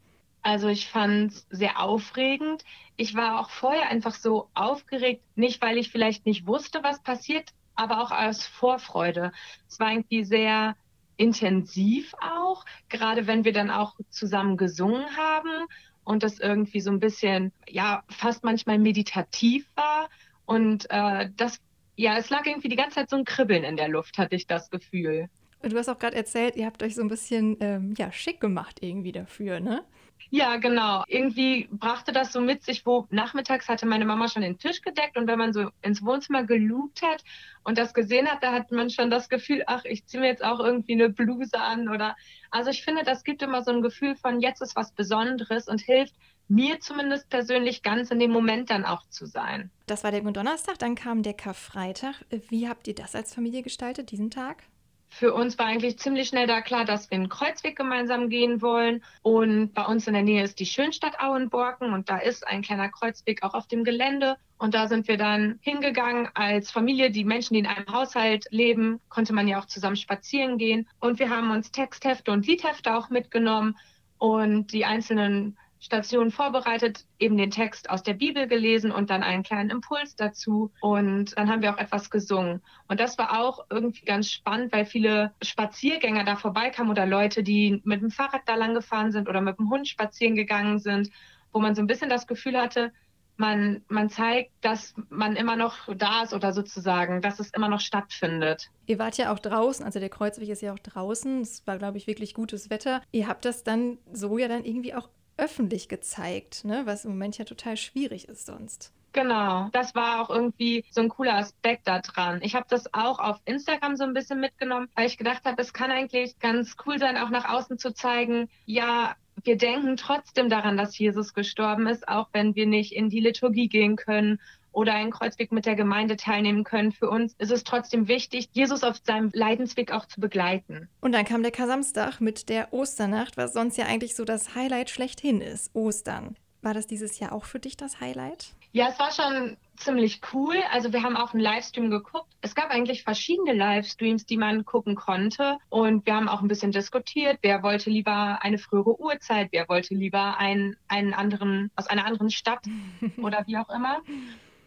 Also 0.46 0.68
ich 0.68 0.90
fand 0.90 1.32
es 1.32 1.48
sehr 1.50 1.80
aufregend. 1.80 2.64
Ich 2.98 3.16
war 3.16 3.40
auch 3.40 3.50
vorher 3.50 3.90
einfach 3.90 4.14
so 4.14 4.48
aufgeregt, 4.54 5.24
nicht 5.36 5.60
weil 5.60 5.80
ich 5.80 5.90
vielleicht 5.90 6.28
nicht 6.28 6.46
wusste, 6.46 6.84
was 6.84 7.02
passiert, 7.02 7.50
aber 7.74 8.00
auch 8.00 8.12
aus 8.12 8.46
Vorfreude. 8.46 9.32
Es 9.68 9.80
war 9.80 9.92
irgendwie 9.92 10.24
sehr 10.24 10.76
intensiv 11.18 12.14
auch, 12.22 12.64
gerade 12.90 13.26
wenn 13.26 13.44
wir 13.44 13.54
dann 13.54 13.72
auch 13.72 13.96
zusammen 14.12 14.56
gesungen 14.56 15.18
haben 15.18 15.66
und 16.04 16.22
das 16.22 16.40
irgendwie 16.40 16.80
so 16.80 16.92
ein 16.92 17.00
bisschen, 17.00 17.52
ja, 17.68 18.04
fast 18.08 18.44
manchmal 18.44 18.78
meditativ 18.78 19.68
war. 19.74 20.10
Und 20.46 20.86
äh, 20.92 21.32
das, 21.36 21.60
ja, 21.96 22.18
es 22.18 22.30
lag 22.30 22.46
irgendwie 22.46 22.70
die 22.70 22.76
ganze 22.76 22.98
Zeit 22.98 23.10
so 23.10 23.16
ein 23.16 23.26
Kribbeln 23.26 23.64
in 23.64 23.78
der 23.78 23.88
Luft, 23.88 24.20
hatte 24.20 24.36
ich 24.36 24.46
das 24.46 24.70
Gefühl. 24.70 25.28
Du 25.64 25.76
hast 25.76 25.90
auch 25.90 25.98
gerade 25.98 26.16
erzählt, 26.16 26.56
ihr 26.56 26.68
habt 26.68 26.84
euch 26.84 26.94
so 26.94 27.02
ein 27.02 27.08
bisschen 27.08 27.58
ähm, 27.62 27.96
ja, 27.98 28.12
schick 28.12 28.40
gemacht 28.40 28.78
irgendwie 28.82 29.12
dafür, 29.12 29.60
ne? 29.60 29.84
Ja, 30.32 30.58
genau. 30.58 31.04
Irgendwie 31.08 31.70
brachte 31.72 32.12
das 32.12 32.34
so 32.34 32.42
mit 32.42 32.64
sich, 32.64 32.86
wo 32.86 33.08
nachmittags 33.10 33.70
hatte 33.70 33.86
meine 33.86 34.06
Mama 34.06 34.28
schon 34.28 34.42
den 34.42 34.58
Tisch 34.58 34.82
gedeckt 34.82 35.18
und 35.18 35.28
wenn 35.28 35.38
man 35.38 35.54
so 35.54 35.70
ins 35.82 36.04
Wohnzimmer 36.04 36.44
gelugt 36.44 37.02
hat 37.02 37.24
und 37.64 37.78
das 37.78 37.94
gesehen 37.94 38.28
hat, 38.28 38.44
da 38.44 38.52
hat 38.52 38.72
man 38.72 38.90
schon 38.90 39.10
das 39.10 39.30
Gefühl, 39.30 39.64
ach, 39.68 39.86
ich 39.86 40.06
ziehe 40.06 40.22
mir 40.22 40.28
jetzt 40.28 40.44
auch 40.44 40.60
irgendwie 40.60 40.94
eine 40.94 41.10
Bluse 41.10 41.60
an 41.60 41.90
oder 41.90 42.16
also 42.52 42.70
ich 42.70 42.84
finde, 42.84 43.04
das 43.04 43.24
gibt 43.24 43.42
immer 43.44 43.64
so 43.64 43.72
ein 43.72 43.82
Gefühl 43.82 44.16
von 44.16 44.40
jetzt 44.42 44.62
ist 44.62 44.76
was 44.76 44.92
Besonderes 44.92 45.68
und 45.68 45.82
hilft 45.82 46.16
mir 46.48 46.80
zumindest 46.80 47.30
persönlich 47.30 47.82
ganz 47.82 48.12
in 48.12 48.20
dem 48.20 48.32
Moment 48.32 48.70
dann 48.70 48.86
auch 48.86 49.08
zu 49.10 49.26
sein. 49.26 49.72
Das 49.88 50.04
war 50.04 50.12
der 50.12 50.22
Donnerstag, 50.22 50.78
dann 50.80 50.96
kam 50.96 51.24
der 51.24 51.34
Karfreitag. 51.34 52.26
Wie 52.50 52.68
habt 52.68 52.88
ihr 52.88 52.96
das 52.96 53.16
als 53.16 53.34
Familie 53.34 53.64
gestaltet, 53.64 54.12
diesen 54.12 54.32
Tag? 54.32 54.64
Für 55.10 55.34
uns 55.34 55.58
war 55.58 55.68
eigentlich 55.68 55.98
ziemlich 55.98 56.28
schnell 56.28 56.46
da 56.46 56.62
klar, 56.62 56.84
dass 56.84 57.10
wir 57.10 57.16
einen 57.16 57.30
Kreuzweg 57.30 57.78
gemeinsam 57.78 58.30
gehen 58.30 58.62
wollen. 58.62 59.02
Und 59.22 59.74
bei 59.74 59.86
uns 59.86 60.08
in 60.08 60.14
der 60.14 60.24
Nähe 60.24 60.44
ist 60.44 60.60
die 60.60 60.66
Schönstadt 60.66 61.20
Auenborken 61.20 61.94
und 61.94 62.10
da 62.10 62.18
ist 62.18 62.46
ein 62.48 62.62
kleiner 62.62 62.90
Kreuzweg 62.90 63.44
auch 63.44 63.54
auf 63.54 63.68
dem 63.68 63.84
Gelände. 63.84 64.36
Und 64.58 64.74
da 64.74 64.88
sind 64.88 65.08
wir 65.08 65.18
dann 65.18 65.60
hingegangen 65.62 66.30
als 66.34 66.72
Familie. 66.72 67.12
Die 67.12 67.24
Menschen, 67.24 67.54
die 67.54 67.62
in 67.62 67.68
einem 67.68 67.88
Haushalt 67.88 68.46
leben, 68.52 69.00
konnte 69.10 69.34
man 69.34 69.48
ja 69.48 69.60
auch 69.60 69.66
zusammen 69.66 69.96
spazieren 69.96 70.58
gehen. 70.58 70.88
Und 71.00 71.20
wir 71.20 71.30
haben 71.30 71.52
uns 71.52 71.72
Texthefte 71.72 72.32
und 72.32 72.46
Liedhefte 72.46 72.96
auch 72.96 73.10
mitgenommen 73.10 73.78
und 74.18 74.72
die 74.74 74.86
einzelnen 74.86 75.58
Station 75.80 76.32
vorbereitet, 76.32 77.06
eben 77.20 77.38
den 77.38 77.52
Text 77.52 77.90
aus 77.90 78.04
der 78.04 78.14
Bibel 78.14 78.48
gelesen 78.48 78.92
und 78.92 79.10
dann 79.10 79.24
einen 79.24 79.44
kleinen 79.44 79.70
Impuls 79.70 80.16
dazu. 80.16 80.72
Und 80.82 81.38
dann 81.38 81.50
haben 81.50 81.62
wir 81.62 81.74
auch 81.74 81.78
etwas 81.78 82.10
gesungen. 82.10 82.62
Und 82.88 83.00
das 83.00 83.18
war 83.18 83.40
auch 83.40 83.66
irgendwie 83.70 84.06
ganz 84.06 84.32
spannend, 84.32 84.74
weil 84.74 84.86
viele 84.86 85.34
Spaziergänger 85.42 86.24
da 86.24 86.36
vorbeikamen 86.36 86.92
oder 86.92 87.06
Leute, 87.06 87.44
die 87.44 87.82
mit 87.84 88.02
dem 88.02 88.12
Fahrrad 88.12 88.42
da 88.46 88.56
lang 88.56 88.74
gefahren 88.74 89.12
sind 89.12 89.30
oder 89.30 89.42
mit 89.42 89.60
dem 89.60 89.70
Hund 89.70 89.88
spazieren 89.88 90.36
gegangen 90.36 90.80
sind, 90.80 91.10
wo 91.52 91.60
man 91.60 91.76
so 91.76 91.82
ein 91.82 91.88
bisschen 91.88 92.10
das 92.10 92.28
Gefühl 92.28 92.58
hatte, 92.58 92.92
man, 93.38 93.84
man 93.88 94.10
zeigt, 94.10 94.52
dass 94.62 94.94
man 95.10 95.36
immer 95.36 95.56
noch 95.56 95.94
da 95.96 96.24
ist 96.24 96.34
oder 96.34 96.54
sozusagen, 96.54 97.22
dass 97.22 97.40
es 97.40 97.50
immer 97.52 97.68
noch 97.68 97.80
stattfindet. 97.80 98.70
Ihr 98.86 99.00
wart 99.00 99.18
ja 99.18 99.34
auch 99.34 99.40
draußen, 99.40 99.86
also 99.86 100.00
der 100.00 100.10
Kreuzweg 100.10 100.50
ist 100.50 100.62
ja 100.62 100.74
auch 100.74 100.80
draußen. 100.80 101.42
Es 101.42 101.66
war, 101.68 101.78
glaube 101.78 101.98
ich, 101.98 102.08
wirklich 102.08 102.34
gutes 102.34 102.70
Wetter. 102.70 103.02
Ihr 103.12 103.28
habt 103.28 103.46
das 103.46 103.64
dann 103.64 103.98
so 104.12 104.38
ja 104.38 104.48
dann 104.48 104.64
irgendwie 104.64 104.94
auch 104.94 105.10
öffentlich 105.38 105.88
gezeigt, 105.90 106.66
ne? 106.66 106.84
was 106.86 107.06
im 107.06 107.12
Moment 107.12 107.38
ja 107.38 107.46
total 107.46 107.78
schwierig 107.78 108.28
ist 108.28 108.46
sonst. 108.46 108.92
Genau, 109.16 109.70
das 109.72 109.96
war 109.96 110.22
auch 110.22 110.30
irgendwie 110.30 110.84
so 110.92 111.00
ein 111.00 111.08
cooler 111.08 111.36
Aspekt 111.36 111.88
da 111.88 112.00
dran. 112.02 112.42
Ich 112.42 112.54
habe 112.54 112.66
das 112.70 112.94
auch 112.94 113.20
auf 113.20 113.38
Instagram 113.46 113.96
so 113.96 114.04
ein 114.04 114.14
bisschen 114.14 114.42
mitgenommen, 114.42 114.90
weil 114.94 115.08
ich 115.08 115.18
gedacht 115.18 115.46
habe, 115.46 115.62
es 115.62 115.72
kann 115.72 115.90
eigentlich 115.90 116.38
ganz 116.40 116.76
cool 116.86 117.00
sein, 117.00 117.18
auch 117.18 117.30
nach 117.30 117.48
außen 117.48 117.78
zu 117.78 117.94
zeigen, 117.94 118.50
ja, 118.66 119.16
wir 119.44 119.58
denken 119.58 119.96
trotzdem 119.96 120.50
daran, 120.50 120.76
dass 120.76 120.98
Jesus 120.98 121.34
gestorben 121.34 121.88
ist, 121.88 122.08
auch 122.10 122.28
wenn 122.34 122.56
wir 122.56 122.66
nicht 122.66 122.94
in 122.94 123.10
die 123.10 123.22
Liturgie 123.22 123.70
gehen 123.70 123.96
können 123.96 124.42
oder 124.76 124.94
einen 124.94 125.12
Kreuzweg 125.12 125.52
mit 125.52 125.66
der 125.66 125.76
Gemeinde 125.76 126.18
teilnehmen 126.18 126.64
können. 126.64 126.92
Für 126.92 127.10
uns 127.10 127.34
ist 127.38 127.52
es 127.52 127.64
trotzdem 127.64 128.08
wichtig, 128.08 128.50
Jesus 128.52 128.84
auf 128.84 128.98
seinem 129.04 129.32
Leidensweg 129.34 129.92
auch 129.92 130.06
zu 130.06 130.20
begleiten. 130.20 130.90
Und 131.02 131.14
dann 131.14 131.26
kam 131.26 131.42
der 131.42 131.52
Kasamstag 131.52 132.20
mit 132.20 132.50
der 132.50 132.74
Osternacht, 132.74 133.38
was 133.38 133.54
sonst 133.54 133.78
ja 133.78 133.86
eigentlich 133.86 134.16
so 134.16 134.26
das 134.26 134.56
Highlight 134.56 134.90
schlechthin 134.90 135.42
ist, 135.42 135.74
Ostern. 135.74 136.36
War 136.62 136.74
das 136.74 136.88
dieses 136.88 137.20
Jahr 137.20 137.32
auch 137.32 137.46
für 137.46 137.60
dich 137.60 137.78
das 137.78 138.00
Highlight? 138.00 138.56
Ja, 138.72 138.90
es 138.90 139.00
war 139.00 139.12
schon 139.12 139.56
ziemlich 139.78 140.20
cool. 140.34 140.56
Also 140.72 140.92
wir 140.92 141.04
haben 141.04 141.16
auch 141.16 141.34
einen 141.34 141.44
Livestream 141.44 141.90
geguckt. 141.90 142.28
Es 142.42 142.56
gab 142.56 142.72
eigentlich 142.72 143.04
verschiedene 143.04 143.54
Livestreams, 143.54 144.26
die 144.26 144.36
man 144.36 144.66
gucken 144.66 144.96
konnte. 144.96 145.58
Und 145.70 146.06
wir 146.06 146.16
haben 146.16 146.28
auch 146.28 146.42
ein 146.42 146.48
bisschen 146.48 146.72
diskutiert. 146.72 147.38
Wer 147.42 147.64
wollte 147.64 147.90
lieber 147.90 148.40
eine 148.42 148.58
frühere 148.58 149.00
Uhrzeit? 149.00 149.50
Wer 149.52 149.70
wollte 149.70 149.94
lieber 149.94 150.38
einen, 150.40 150.76
einen 150.88 151.14
anderen, 151.14 151.72
aus 151.76 151.88
einer 151.88 152.06
anderen 152.06 152.32
Stadt 152.32 152.66
oder 153.18 153.44
wie 153.48 153.58
auch 153.58 153.70
immer? 153.70 154.02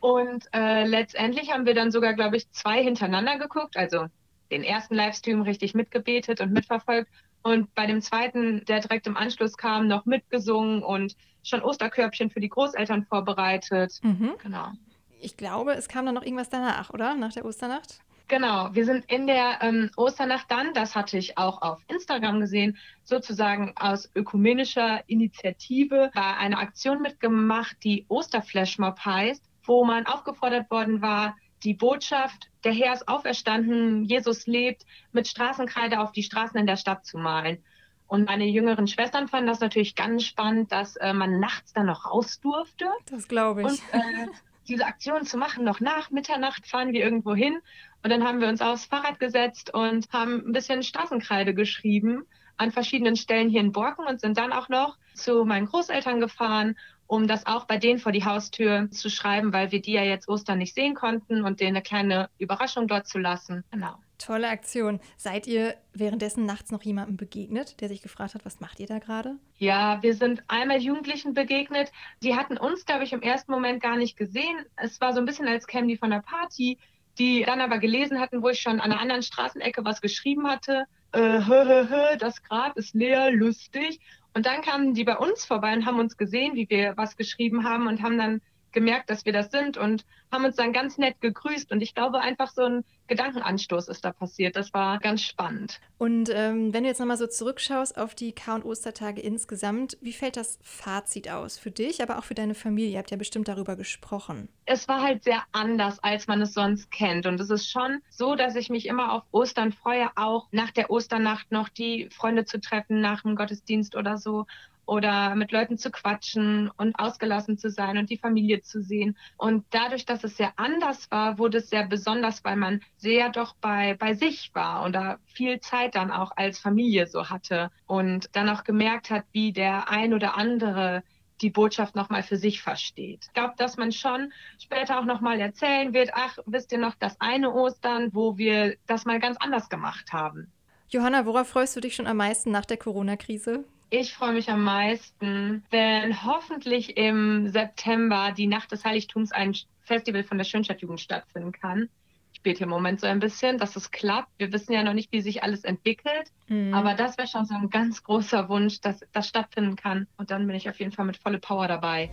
Und 0.01 0.45
äh, 0.53 0.85
letztendlich 0.85 1.53
haben 1.53 1.67
wir 1.67 1.75
dann 1.75 1.91
sogar, 1.91 2.15
glaube 2.15 2.37
ich, 2.37 2.51
zwei 2.51 2.83
hintereinander 2.83 3.39
geguckt. 3.39 3.77
Also 3.77 4.07
den 4.51 4.63
ersten 4.63 4.95
Livestream 4.95 5.43
richtig 5.43 5.75
mitgebetet 5.75 6.41
und 6.41 6.53
mitverfolgt. 6.53 7.11
Und 7.43 7.75
bei 7.75 7.87
dem 7.87 8.03
zweiten, 8.03 8.65
der 8.67 8.81
direkt 8.81 9.07
im 9.07 9.17
Anschluss 9.17 9.57
kam, 9.57 9.89
noch 9.89 10.07
mitgesungen 10.07 10.83
und 10.83 11.17
schon 11.43 11.63
Osterkörbchen 11.63 12.31
für 12.31 12.41
die 12.41 12.49
Großeltern 12.49 13.05
vorbereitet. 13.05 13.99
Mhm. 14.03 14.33
Genau. 14.43 14.73
Ich 15.21 15.37
glaube, 15.37 15.73
es 15.73 15.89
kam 15.89 16.07
dann 16.07 16.15
noch 16.15 16.23
irgendwas 16.23 16.49
danach, 16.49 16.91
oder? 16.91 17.15
Nach 17.15 17.33
der 17.33 17.45
Osternacht? 17.45 18.01
Genau, 18.29 18.69
wir 18.75 18.85
sind 18.85 19.11
in 19.11 19.27
der 19.27 19.59
ähm, 19.63 19.91
Osternacht 19.97 20.51
dann, 20.51 20.75
das 20.75 20.95
hatte 20.95 21.17
ich 21.17 21.39
auch 21.39 21.63
auf 21.63 21.81
Instagram 21.89 22.41
gesehen, 22.41 22.77
sozusagen 23.03 23.73
aus 23.77 24.11
ökumenischer 24.15 25.03
Initiative, 25.07 26.11
war 26.13 26.37
eine 26.37 26.59
Aktion 26.59 27.01
mitgemacht, 27.01 27.79
die 27.83 28.05
Osterflashmob 28.09 28.99
heißt, 29.03 29.43
wo 29.69 29.85
man 29.85 30.07
aufgefordert 30.07 30.71
worden 30.71 31.03
war, 31.03 31.37
die 31.63 31.75
Botschaft, 31.75 32.49
der 32.65 32.73
Herr 32.73 32.95
ist 32.95 33.09
auferstanden, 33.09 34.05
Jesus 34.05 34.47
lebt, 34.47 34.85
mit 35.13 35.29
Straßenkreide 35.29 36.01
auf 36.01 36.13
die 36.13 36.23
Straßen 36.23 36.59
in 36.59 36.67
der 36.67 36.77
Stadt 36.77 37.05
zu 37.05 37.19
malen. 37.19 37.63
Und 38.07 38.25
meine 38.27 38.47
jüngeren 38.47 38.87
Schwestern 38.87 39.29
fanden 39.29 39.49
das 39.49 39.61
natürlich 39.61 39.95
ganz 39.95 40.25
spannend, 40.25 40.73
dass 40.73 40.97
äh, 40.97 41.13
man 41.13 41.41
nachts 41.41 41.75
dann 41.75 41.87
noch 41.87 42.11
raus 42.11 42.41
durfte. 42.41 42.87
Das 43.11 43.29
glaube 43.29 43.63
ich. 43.63 43.67
Und 43.67 43.83
äh, 43.93 44.27
diese 44.67 44.87
Aktion 44.87 45.27
zu 45.27 45.37
machen, 45.37 45.65
noch 45.65 45.81
nach 45.81 46.11
Mitternacht 46.11 46.67
fahren 46.67 46.93
wir 46.93 47.05
irgendwo 47.05 47.35
hin. 47.35 47.59
Und 48.03 48.11
dann 48.11 48.25
haben 48.25 48.41
wir 48.41 48.49
uns 48.49 48.63
aufs 48.63 48.87
Fahrrad 48.87 49.19
gesetzt 49.19 49.75
und 49.75 50.11
haben 50.13 50.47
ein 50.47 50.53
bisschen 50.53 50.83
Straßenkreide 50.83 51.53
geschrieben 51.53 52.27
an 52.59 52.71
verschiedenen 52.71 53.17
Stellen 53.17 53.49
hier 53.49 53.61
in 53.61 53.73
Borken 53.73 54.07
und 54.07 54.21
sind 54.21 54.37
dann 54.37 54.53
auch 54.53 54.69
noch 54.69 54.99
zu 55.15 55.45
meinen 55.45 55.67
Großeltern 55.67 56.21
gefahren 56.21 56.77
um 57.09 57.27
das 57.27 57.47
auch 57.47 57.65
bei 57.65 57.79
denen 57.79 57.99
vor 57.99 58.13
die 58.13 58.25
Haustür 58.25 58.89
zu 58.91 59.11
schreiben, 59.11 59.53
weil 59.53 59.73
wir 59.73 59.81
die 59.81 59.93
ja 59.93 60.05
jetzt 60.05 60.29
Ostern 60.29 60.59
nicht 60.59 60.75
sehen 60.75 60.95
konnten 60.95 61.43
und 61.43 61.59
denen 61.59 61.77
eine 61.77 61.83
kleine 61.83 62.29
Überraschung 62.39 62.87
dort 62.87 63.09
zu 63.09 63.19
lassen. 63.19 63.65
Genau. 63.73 63.95
Tolle 64.19 64.49
Aktion. 64.49 65.01
Seid 65.17 65.47
ihr 65.47 65.77
währenddessen 65.95 66.45
nachts 66.45 66.71
noch 66.71 66.83
jemandem 66.83 67.17
begegnet, 67.17 67.81
der 67.81 67.89
sich 67.89 68.03
gefragt 68.03 68.35
hat, 68.35 68.45
was 68.45 68.61
macht 68.61 68.79
ihr 68.79 68.87
da 68.87 68.99
gerade? 68.99 69.37
Ja, 69.57 70.03
wir 70.03 70.15
sind 70.15 70.43
einmal 70.49 70.83
Jugendlichen 70.83 71.35
begegnet. 71.35 71.91
Die 72.23 72.35
hatten 72.35 72.59
uns, 72.59 72.85
glaube 72.85 73.05
ich, 73.05 73.13
im 73.13 73.23
ersten 73.23 73.53
Moment 73.53 73.81
gar 73.81 73.97
nicht 73.97 74.17
gesehen. 74.17 74.67
Es 74.77 75.01
war 75.01 75.15
so 75.15 75.21
ein 75.21 75.25
bisschen, 75.25 75.49
als 75.49 75.67
kämen 75.67 75.89
die 75.89 75.97
von 75.97 76.11
der 76.11 76.21
Party, 76.21 76.79
die 77.19 77.43
dann 77.45 77.61
aber 77.61 77.79
gelesen 77.79 78.21
hatten, 78.21 78.43
wo 78.43 78.49
ich 78.49 78.61
schon 78.61 78.81
an 78.81 78.93
einer 78.93 79.01
anderen 79.01 79.23
Straßenecke 79.23 79.85
was 79.85 80.01
geschrieben 80.01 80.49
hatte. 80.49 80.85
Äh, 81.13 81.21
hö, 81.21 81.65
hö, 81.65 81.89
hö, 81.89 82.17
das 82.19 82.43
Grab 82.43 82.77
ist 82.77 82.95
leer, 82.95 83.31
lustig. 83.31 84.01
Und 84.35 84.47
dann 84.47 84.63
kamen 84.63 84.95
die 84.95 85.05
bei 85.05 85.17
uns 85.17 85.45
vorbei 85.45 85.73
und 85.73 85.87
haben 85.87 85.99
uns 85.99 86.17
gesehen, 86.17 86.55
wie 86.55 86.69
wir 86.69 86.97
was 86.97 87.17
geschrieben 87.17 87.65
haben 87.65 87.87
und 87.87 88.03
haben 88.03 88.19
dann 88.19 88.41
gemerkt, 88.73 89.11
dass 89.11 89.25
wir 89.25 89.33
das 89.33 89.51
sind 89.51 89.77
und 89.77 90.05
haben 90.31 90.45
uns 90.45 90.57
dann 90.57 90.73
ganz 90.73 90.99
nett 90.99 91.21
gegrüßt. 91.21 91.73
Und 91.73 91.81
ich 91.81 91.95
glaube, 91.95 92.21
einfach 92.21 92.51
so 92.51 92.63
ein 92.63 92.85
Gedankenanstoß 93.07 93.89
ist 93.89 94.05
da 94.05 94.13
passiert. 94.13 94.57
Das 94.57 94.75
war 94.75 94.99
ganz 94.99 95.23
spannend. 95.23 95.81
Und 95.97 96.31
ähm, 96.33 96.73
wenn 96.75 96.83
du 96.83 96.89
jetzt 96.89 97.01
nochmal 97.01 97.17
so 97.17 97.27
zurückschaust 97.27 97.97
auf 97.97 98.15
die 98.15 98.33
K- 98.33 98.57
und 98.57 98.65
Ostertage 98.65 99.21
insgesamt, 99.21 99.97
wie 100.03 100.13
fällt 100.13 100.37
das 100.37 100.59
Fazit 100.63 101.31
aus 101.31 101.59
für 101.59 101.71
dich, 101.71 102.03
aber 102.03 102.19
auch 102.19 102.25
für 102.25 102.35
deine 102.35 102.55
Familie? 102.55 102.93
Ihr 102.93 102.99
habt 102.99 103.11
ja 103.11 103.17
bestimmt 103.17 103.49
darüber 103.49 103.77
gesprochen. 103.77 104.49
Es 104.67 104.87
war 104.87 105.03
halt 105.03 105.25
sehr 105.25 105.43
anders, 105.53 105.99
als 106.03 106.27
man 106.27 106.43
es 106.43 106.53
sonst 106.53 106.91
kennt. 106.91 107.27
Und 107.27 107.41
es 107.41 107.49
ist 107.49 107.71
schon 107.71 108.03
so, 108.11 108.35
dass 108.35 108.55
ich 108.55 108.69
mich 108.69 108.87
immer 108.87 109.13
auf 109.13 109.23
Ostern 109.33 109.73
freue, 109.73 110.11
auch 110.17 110.47
nach 110.53 110.71
der 110.71 110.91
Osternacht 110.91 111.51
noch 111.51 111.71
die 111.71 112.11
Freunde 112.11 112.45
zu 112.45 112.61
treffen, 112.61 113.01
nach 113.01 113.23
dem 113.23 113.35
Gottesdienst 113.35 113.97
oder 113.97 114.19
so 114.19 114.47
oder 114.89 115.35
mit 115.35 115.53
Leuten 115.53 115.77
zu 115.77 115.91
quatschen 115.91 116.71
und 116.79 116.99
ausgelassen 116.99 117.59
zu 117.59 117.69
sein 117.69 117.99
und 117.99 118.09
die 118.09 118.17
Familie 118.17 118.63
zu 118.63 118.81
sehen. 118.81 119.19
Und 119.37 119.67
dadurch, 119.69 120.07
dass 120.07 120.25
es 120.25 120.39
sehr 120.39 120.55
anders 120.57 121.11
war, 121.11 121.39
wurde 121.39 121.59
es 121.59 121.69
sehr 121.69 121.87
besonders, 121.87 122.43
weil 122.43 122.57
man 122.57 122.81
sehr 122.97 123.29
doch 123.29 123.55
bei, 123.61 123.97
bei 123.99 124.15
sich 124.15 124.51
war 124.55 124.87
oder 124.87 125.19
viel 125.27 125.61
Zeit 125.61 125.95
dann 125.95 126.11
auch 126.11 126.33
als 126.37 126.59
Familie 126.59 127.07
so 127.07 127.29
hatte 127.29 127.71
und 127.87 128.31
dann 128.33 128.49
auch 128.49 128.65
gemerkt 128.65 129.11
hat, 129.11 129.25
wie 129.33 129.53
der 129.53 129.91
ein 129.91 130.15
oder 130.15 130.39
andere 130.39 131.03
die 131.43 131.51
Botschaft 131.51 131.95
nochmal 131.95 132.23
für 132.23 132.39
sich 132.39 132.63
versteht. 132.63 133.27
Ich 133.27 133.33
glaube, 133.35 133.55
dass 133.59 133.77
man 133.77 133.93
schon 133.93 134.33
später 134.59 134.99
auch 134.99 135.05
nochmal 135.05 135.39
erzählen 135.39 135.93
wird, 135.93 136.13
ach, 136.15 136.39
wisst 136.47 136.73
ihr 136.73 136.79
noch 136.79 136.95
das 136.95 137.21
eine 137.21 137.53
Ostern, 137.53 138.09
wo 138.15 138.39
wir 138.39 138.77
das 138.87 139.05
mal 139.05 139.21
ganz 139.21 139.37
anders 139.39 139.69
gemacht 139.69 140.15
haben. 140.15 140.51
Johanna, 140.89 141.27
worauf 141.27 141.49
freust 141.49 141.77
du 141.77 141.81
dich 141.81 141.95
schon 141.95 142.07
am 142.07 142.17
meisten 142.17 142.51
nach 142.51 142.65
der 142.65 142.79
Corona-Krise? 142.79 143.65
Ich 143.91 144.13
freue 144.13 144.33
mich 144.33 144.51
am 144.51 144.65
meisten, 144.65 145.65
wenn 145.71 146.23
hoffentlich 146.25 146.99
im 146.99 147.49
September 147.49 148.33
die 148.37 148.47
Nacht 148.47 148.71
des 148.71 148.85
Heiligtums 148.85 149.33
ein 149.33 149.57
Festival 149.81 150.25
von 150.25 150.37
der 150.37 150.45
Schönstadtjugend 150.45 151.01
stattfinden 151.01 151.53
kann. 151.53 151.89
Ich 152.35 152.43
bete 152.43 152.65
im 152.65 152.69
Moment 152.69 153.01
so 153.01 153.07
ein 153.07 153.19
bisschen, 153.19 153.57
dass 153.57 153.77
es 153.77 153.91
klappt. 153.91 154.29
Wir 154.37 154.53
wissen 154.53 154.75
ja 154.75 154.83
noch 154.83 154.93
nicht, 154.93 155.11
wie 155.11 155.23
sich 155.23 155.43
alles 155.43 155.65
entwickelt. 155.65 156.31
Mhm. 156.49 156.75
Aber 156.75 156.95
das 156.95 157.17
wäre 157.17 157.29
schon 157.29 157.47
so 157.47 157.55
ein 157.55 157.71
ganz 157.71 158.03
großer 158.03 158.51
Wunsch, 158.51 158.83
dass 158.83 159.01
das 159.13 159.27
stattfinden 159.27 159.75
kann. 159.75 160.07
Und 160.19 160.31
dann 160.31 160.47
bin 160.47 160.55
ich 160.55 160.69
auf 160.69 160.79
jeden 160.79 160.93
Fall 160.93 161.07
mit 161.07 161.17
volle 161.17 161.39
Power 161.39 161.67
dabei. 161.67 162.11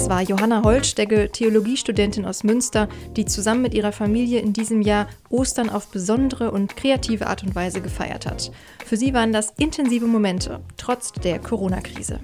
Das 0.00 0.08
war 0.08 0.22
Johanna 0.22 0.64
Holtstegge, 0.64 1.28
Theologiestudentin 1.30 2.24
aus 2.24 2.42
Münster, 2.42 2.88
die 3.16 3.26
zusammen 3.26 3.60
mit 3.60 3.74
ihrer 3.74 3.92
Familie 3.92 4.40
in 4.40 4.54
diesem 4.54 4.80
Jahr 4.80 5.08
Ostern 5.28 5.68
auf 5.68 5.88
besondere 5.88 6.52
und 6.52 6.74
kreative 6.74 7.26
Art 7.26 7.42
und 7.42 7.54
Weise 7.54 7.82
gefeiert 7.82 8.24
hat. 8.24 8.50
Für 8.86 8.96
sie 8.96 9.12
waren 9.12 9.34
das 9.34 9.52
intensive 9.58 10.06
Momente, 10.06 10.62
trotz 10.78 11.12
der 11.12 11.38
Corona-Krise. 11.38 12.20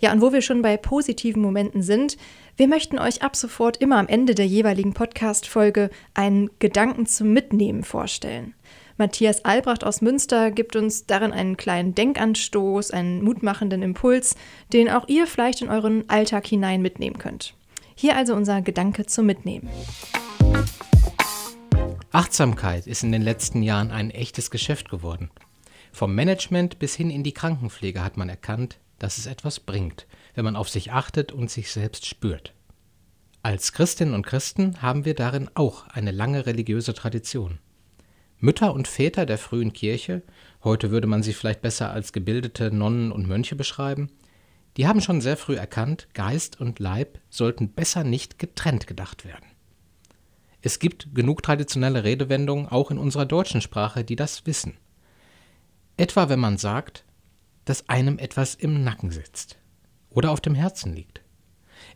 Ja, 0.00 0.12
und 0.12 0.20
wo 0.20 0.32
wir 0.32 0.42
schon 0.42 0.62
bei 0.62 0.76
positiven 0.76 1.40
Momenten 1.40 1.84
sind, 1.84 2.16
wir 2.56 2.66
möchten 2.66 2.98
euch 2.98 3.22
ab 3.22 3.36
sofort 3.36 3.76
immer 3.76 3.98
am 3.98 4.08
Ende 4.08 4.34
der 4.34 4.48
jeweiligen 4.48 4.92
Podcast-Folge 4.92 5.90
einen 6.14 6.50
Gedanken 6.58 7.06
zum 7.06 7.32
Mitnehmen 7.32 7.84
vorstellen. 7.84 8.54
Matthias 9.00 9.46
Albrecht 9.46 9.82
aus 9.82 10.02
Münster 10.02 10.50
gibt 10.50 10.76
uns 10.76 11.06
darin 11.06 11.32
einen 11.32 11.56
kleinen 11.56 11.94
Denkanstoß, 11.94 12.90
einen 12.90 13.22
mutmachenden 13.22 13.80
Impuls, 13.80 14.36
den 14.74 14.90
auch 14.90 15.08
ihr 15.08 15.26
vielleicht 15.26 15.62
in 15.62 15.70
euren 15.70 16.06
Alltag 16.10 16.46
hinein 16.46 16.82
mitnehmen 16.82 17.16
könnt. 17.16 17.54
Hier 17.94 18.14
also 18.14 18.34
unser 18.34 18.60
Gedanke 18.60 19.06
zum 19.06 19.24
Mitnehmen. 19.24 19.70
Achtsamkeit 22.12 22.86
ist 22.86 23.02
in 23.02 23.10
den 23.10 23.22
letzten 23.22 23.62
Jahren 23.62 23.90
ein 23.90 24.10
echtes 24.10 24.50
Geschäft 24.50 24.90
geworden. 24.90 25.30
Vom 25.92 26.14
Management 26.14 26.78
bis 26.78 26.94
hin 26.94 27.08
in 27.08 27.24
die 27.24 27.32
Krankenpflege 27.32 28.04
hat 28.04 28.18
man 28.18 28.28
erkannt, 28.28 28.76
dass 28.98 29.16
es 29.16 29.24
etwas 29.24 29.60
bringt, 29.60 30.06
wenn 30.34 30.44
man 30.44 30.56
auf 30.56 30.68
sich 30.68 30.92
achtet 30.92 31.32
und 31.32 31.50
sich 31.50 31.72
selbst 31.72 32.04
spürt. 32.04 32.52
Als 33.42 33.72
Christinnen 33.72 34.12
und 34.12 34.26
Christen 34.26 34.82
haben 34.82 35.06
wir 35.06 35.14
darin 35.14 35.48
auch 35.54 35.86
eine 35.88 36.10
lange 36.10 36.44
religiöse 36.44 36.92
Tradition. 36.92 37.60
Mütter 38.40 38.72
und 38.72 38.88
Väter 38.88 39.26
der 39.26 39.38
frühen 39.38 39.72
Kirche, 39.72 40.22
heute 40.64 40.90
würde 40.90 41.06
man 41.06 41.22
sie 41.22 41.34
vielleicht 41.34 41.60
besser 41.60 41.90
als 41.90 42.12
gebildete 42.12 42.74
Nonnen 42.74 43.12
und 43.12 43.28
Mönche 43.28 43.54
beschreiben, 43.54 44.10
die 44.76 44.86
haben 44.86 45.00
schon 45.02 45.20
sehr 45.20 45.36
früh 45.36 45.56
erkannt, 45.56 46.08
Geist 46.14 46.58
und 46.60 46.78
Leib 46.78 47.18
sollten 47.28 47.72
besser 47.72 48.02
nicht 48.02 48.38
getrennt 48.38 48.86
gedacht 48.86 49.26
werden. 49.26 49.44
Es 50.62 50.78
gibt 50.78 51.14
genug 51.14 51.42
traditionelle 51.42 52.04
Redewendungen 52.04 52.68
auch 52.68 52.90
in 52.90 52.98
unserer 52.98 53.26
deutschen 53.26 53.60
Sprache, 53.60 54.04
die 54.04 54.16
das 54.16 54.46
wissen. 54.46 54.78
Etwa 55.96 56.28
wenn 56.28 56.40
man 56.40 56.56
sagt, 56.56 57.04
dass 57.66 57.88
einem 57.90 58.18
etwas 58.18 58.54
im 58.54 58.84
Nacken 58.84 59.10
sitzt 59.10 59.58
oder 60.08 60.30
auf 60.30 60.40
dem 60.40 60.54
Herzen 60.54 60.94
liegt. 60.94 61.20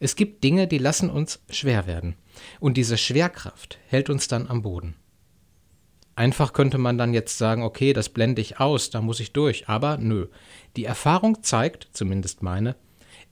Es 0.01 0.17
gibt 0.17 0.45
Dinge, 0.45 0.67
die 0.67 0.79
lassen 0.79 1.09
uns 1.09 1.41
schwer 1.49 1.87
werden, 1.87 2.17
und 2.61 2.77
diese 2.77 2.99
Schwerkraft 2.99 3.79
hält 3.87 4.11
uns 4.11 4.29
dann 4.29 4.49
am 4.49 4.63
Boden. 4.63 4.95
Einfach 6.17 6.53
könnte 6.53 6.79
man 6.79 6.97
dann 6.97 7.13
jetzt 7.13 7.39
sagen, 7.39 7.63
okay, 7.63 7.93
das 7.93 8.09
blende 8.09 8.41
ich 8.41 8.61
aus, 8.61 8.91
da 8.91 9.01
muss 9.01 9.21
ich 9.21 9.33
durch, 9.33 9.69
aber 9.69 9.97
nö. 9.97 10.29
Die 10.77 10.85
Erfahrung 10.85 11.43
zeigt, 11.43 11.89
zumindest 11.93 12.43
meine, 12.43 12.77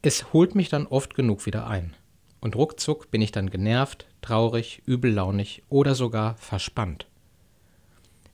es 0.03 0.33
holt 0.33 0.55
mich 0.57 0.69
dann 0.69 0.87
oft 0.87 1.15
genug 1.15 1.47
wieder 1.47 1.69
ein. 1.69 1.95
Und 2.41 2.57
ruckzuck 2.57 3.11
bin 3.13 3.23
ich 3.23 3.31
dann 3.31 3.51
genervt, 3.51 4.09
traurig, 4.21 4.83
übellaunig 4.85 5.63
oder 5.69 5.95
sogar 5.95 6.37
verspannt. 6.39 7.07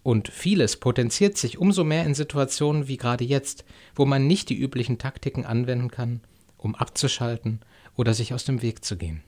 Und 0.03 0.29
vieles 0.29 0.79
potenziert 0.79 1.37
sich 1.37 1.59
umso 1.59 1.85
mehr 1.85 2.07
in 2.07 2.15
Situationen 2.15 2.89
wie 2.89 2.97
gerade 2.97 3.25
jetzt, 3.25 3.67
wo 3.95 4.07
man 4.07 4.27
nicht 4.27 4.49
die 4.49 4.59
üblichen 4.59 4.97
Taktiken 4.97 5.45
anwenden 5.45 5.91
kann, 5.91 6.23
um 6.57 6.75
abzuschalten 6.75 7.61
oder 7.97 8.15
sich 8.15 8.33
aus 8.33 8.45
dem 8.45 8.63
Weg 8.63 8.83
zu 8.83 8.97
gehen. 8.97 9.23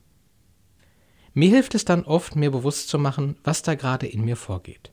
Mir 1.34 1.50
hilft 1.50 1.74
es 1.74 1.84
dann 1.84 2.04
oft, 2.04 2.34
mir 2.34 2.50
bewusst 2.50 2.88
zu 2.88 2.98
machen, 2.98 3.36
was 3.44 3.62
da 3.62 3.74
gerade 3.74 4.06
in 4.06 4.24
mir 4.24 4.36
vorgeht. 4.36 4.90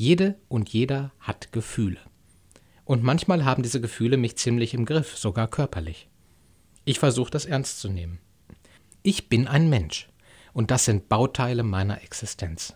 Jede 0.00 0.36
und 0.48 0.70
jeder 0.70 1.12
hat 1.20 1.52
Gefühle. 1.52 2.00
Und 2.86 3.02
manchmal 3.02 3.44
haben 3.44 3.62
diese 3.62 3.82
Gefühle 3.82 4.16
mich 4.16 4.38
ziemlich 4.38 4.72
im 4.72 4.86
Griff, 4.86 5.18
sogar 5.18 5.46
körperlich. 5.46 6.08
Ich 6.86 6.98
versuche 6.98 7.30
das 7.30 7.44
ernst 7.44 7.80
zu 7.80 7.90
nehmen. 7.90 8.18
Ich 9.02 9.28
bin 9.28 9.46
ein 9.46 9.68
Mensch 9.68 10.08
und 10.54 10.70
das 10.70 10.86
sind 10.86 11.10
Bauteile 11.10 11.64
meiner 11.64 12.02
Existenz. 12.02 12.74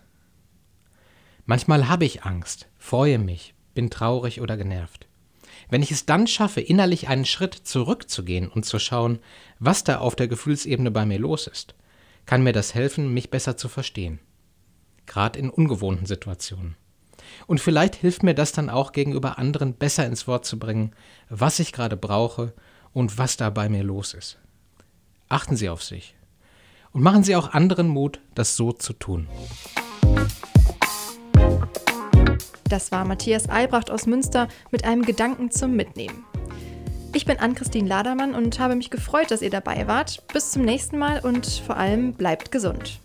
Manchmal 1.47 1.89
habe 1.89 2.05
ich 2.05 2.25
Angst, 2.25 2.67
freue 2.77 3.17
mich, 3.17 3.55
bin 3.73 3.89
traurig 3.89 4.39
oder 4.39 4.55
genervt. 4.55 5.07
Wenn 5.67 5.81
ich 5.81 5.89
es 5.89 6.05
dann 6.05 6.27
schaffe, 6.27 6.61
innerlich 6.61 7.07
einen 7.07 7.25
Schritt 7.25 7.55
zurückzugehen 7.55 8.49
und 8.49 8.67
zu 8.67 8.77
schauen, 8.77 9.17
was 9.57 9.83
da 9.83 9.97
auf 9.97 10.15
der 10.15 10.27
Gefühlsebene 10.27 10.91
bei 10.91 11.07
mir 11.07 11.17
los 11.17 11.47
ist, 11.47 11.73
kann 12.27 12.43
mir 12.43 12.53
das 12.53 12.75
helfen, 12.75 13.15
mich 13.15 13.31
besser 13.31 13.57
zu 13.57 13.67
verstehen. 13.67 14.19
Gerade 15.07 15.39
in 15.39 15.49
ungewohnten 15.49 16.05
Situationen. 16.05 16.75
Und 17.47 17.59
vielleicht 17.59 17.95
hilft 17.95 18.23
mir 18.23 18.33
das 18.33 18.51
dann 18.51 18.69
auch 18.69 18.91
gegenüber 18.91 19.37
anderen 19.37 19.73
besser 19.73 20.05
ins 20.05 20.27
Wort 20.27 20.45
zu 20.45 20.59
bringen, 20.59 20.91
was 21.29 21.59
ich 21.59 21.71
gerade 21.71 21.97
brauche 21.97 22.53
und 22.93 23.17
was 23.17 23.37
da 23.37 23.49
bei 23.49 23.69
mir 23.69 23.83
los 23.83 24.13
ist. 24.13 24.39
Achten 25.29 25.55
Sie 25.55 25.69
auf 25.69 25.83
sich 25.83 26.15
und 26.91 27.01
machen 27.01 27.23
Sie 27.23 27.35
auch 27.35 27.53
anderen 27.53 27.87
Mut, 27.87 28.21
das 28.35 28.55
so 28.55 28.71
zu 28.71 28.93
tun. 28.93 29.27
Das 32.69 32.91
war 32.91 33.05
Matthias 33.05 33.47
Albrecht 33.47 33.91
aus 33.91 34.07
Münster 34.07 34.47
mit 34.71 34.85
einem 34.85 35.03
Gedanken 35.03 35.51
zum 35.51 35.75
Mitnehmen. 35.75 36.25
Ich 37.13 37.25
bin 37.25 37.37
Ann-Christine 37.37 37.87
Ladermann 37.87 38.33
und 38.33 38.59
habe 38.59 38.75
mich 38.75 38.89
gefreut, 38.89 39.29
dass 39.29 39.41
ihr 39.41 39.49
dabei 39.49 39.87
wart. 39.87 40.25
Bis 40.33 40.51
zum 40.51 40.63
nächsten 40.63 40.97
Mal 40.97 41.19
und 41.19 41.45
vor 41.45 41.77
allem 41.77 42.13
bleibt 42.13 42.51
gesund. 42.51 42.99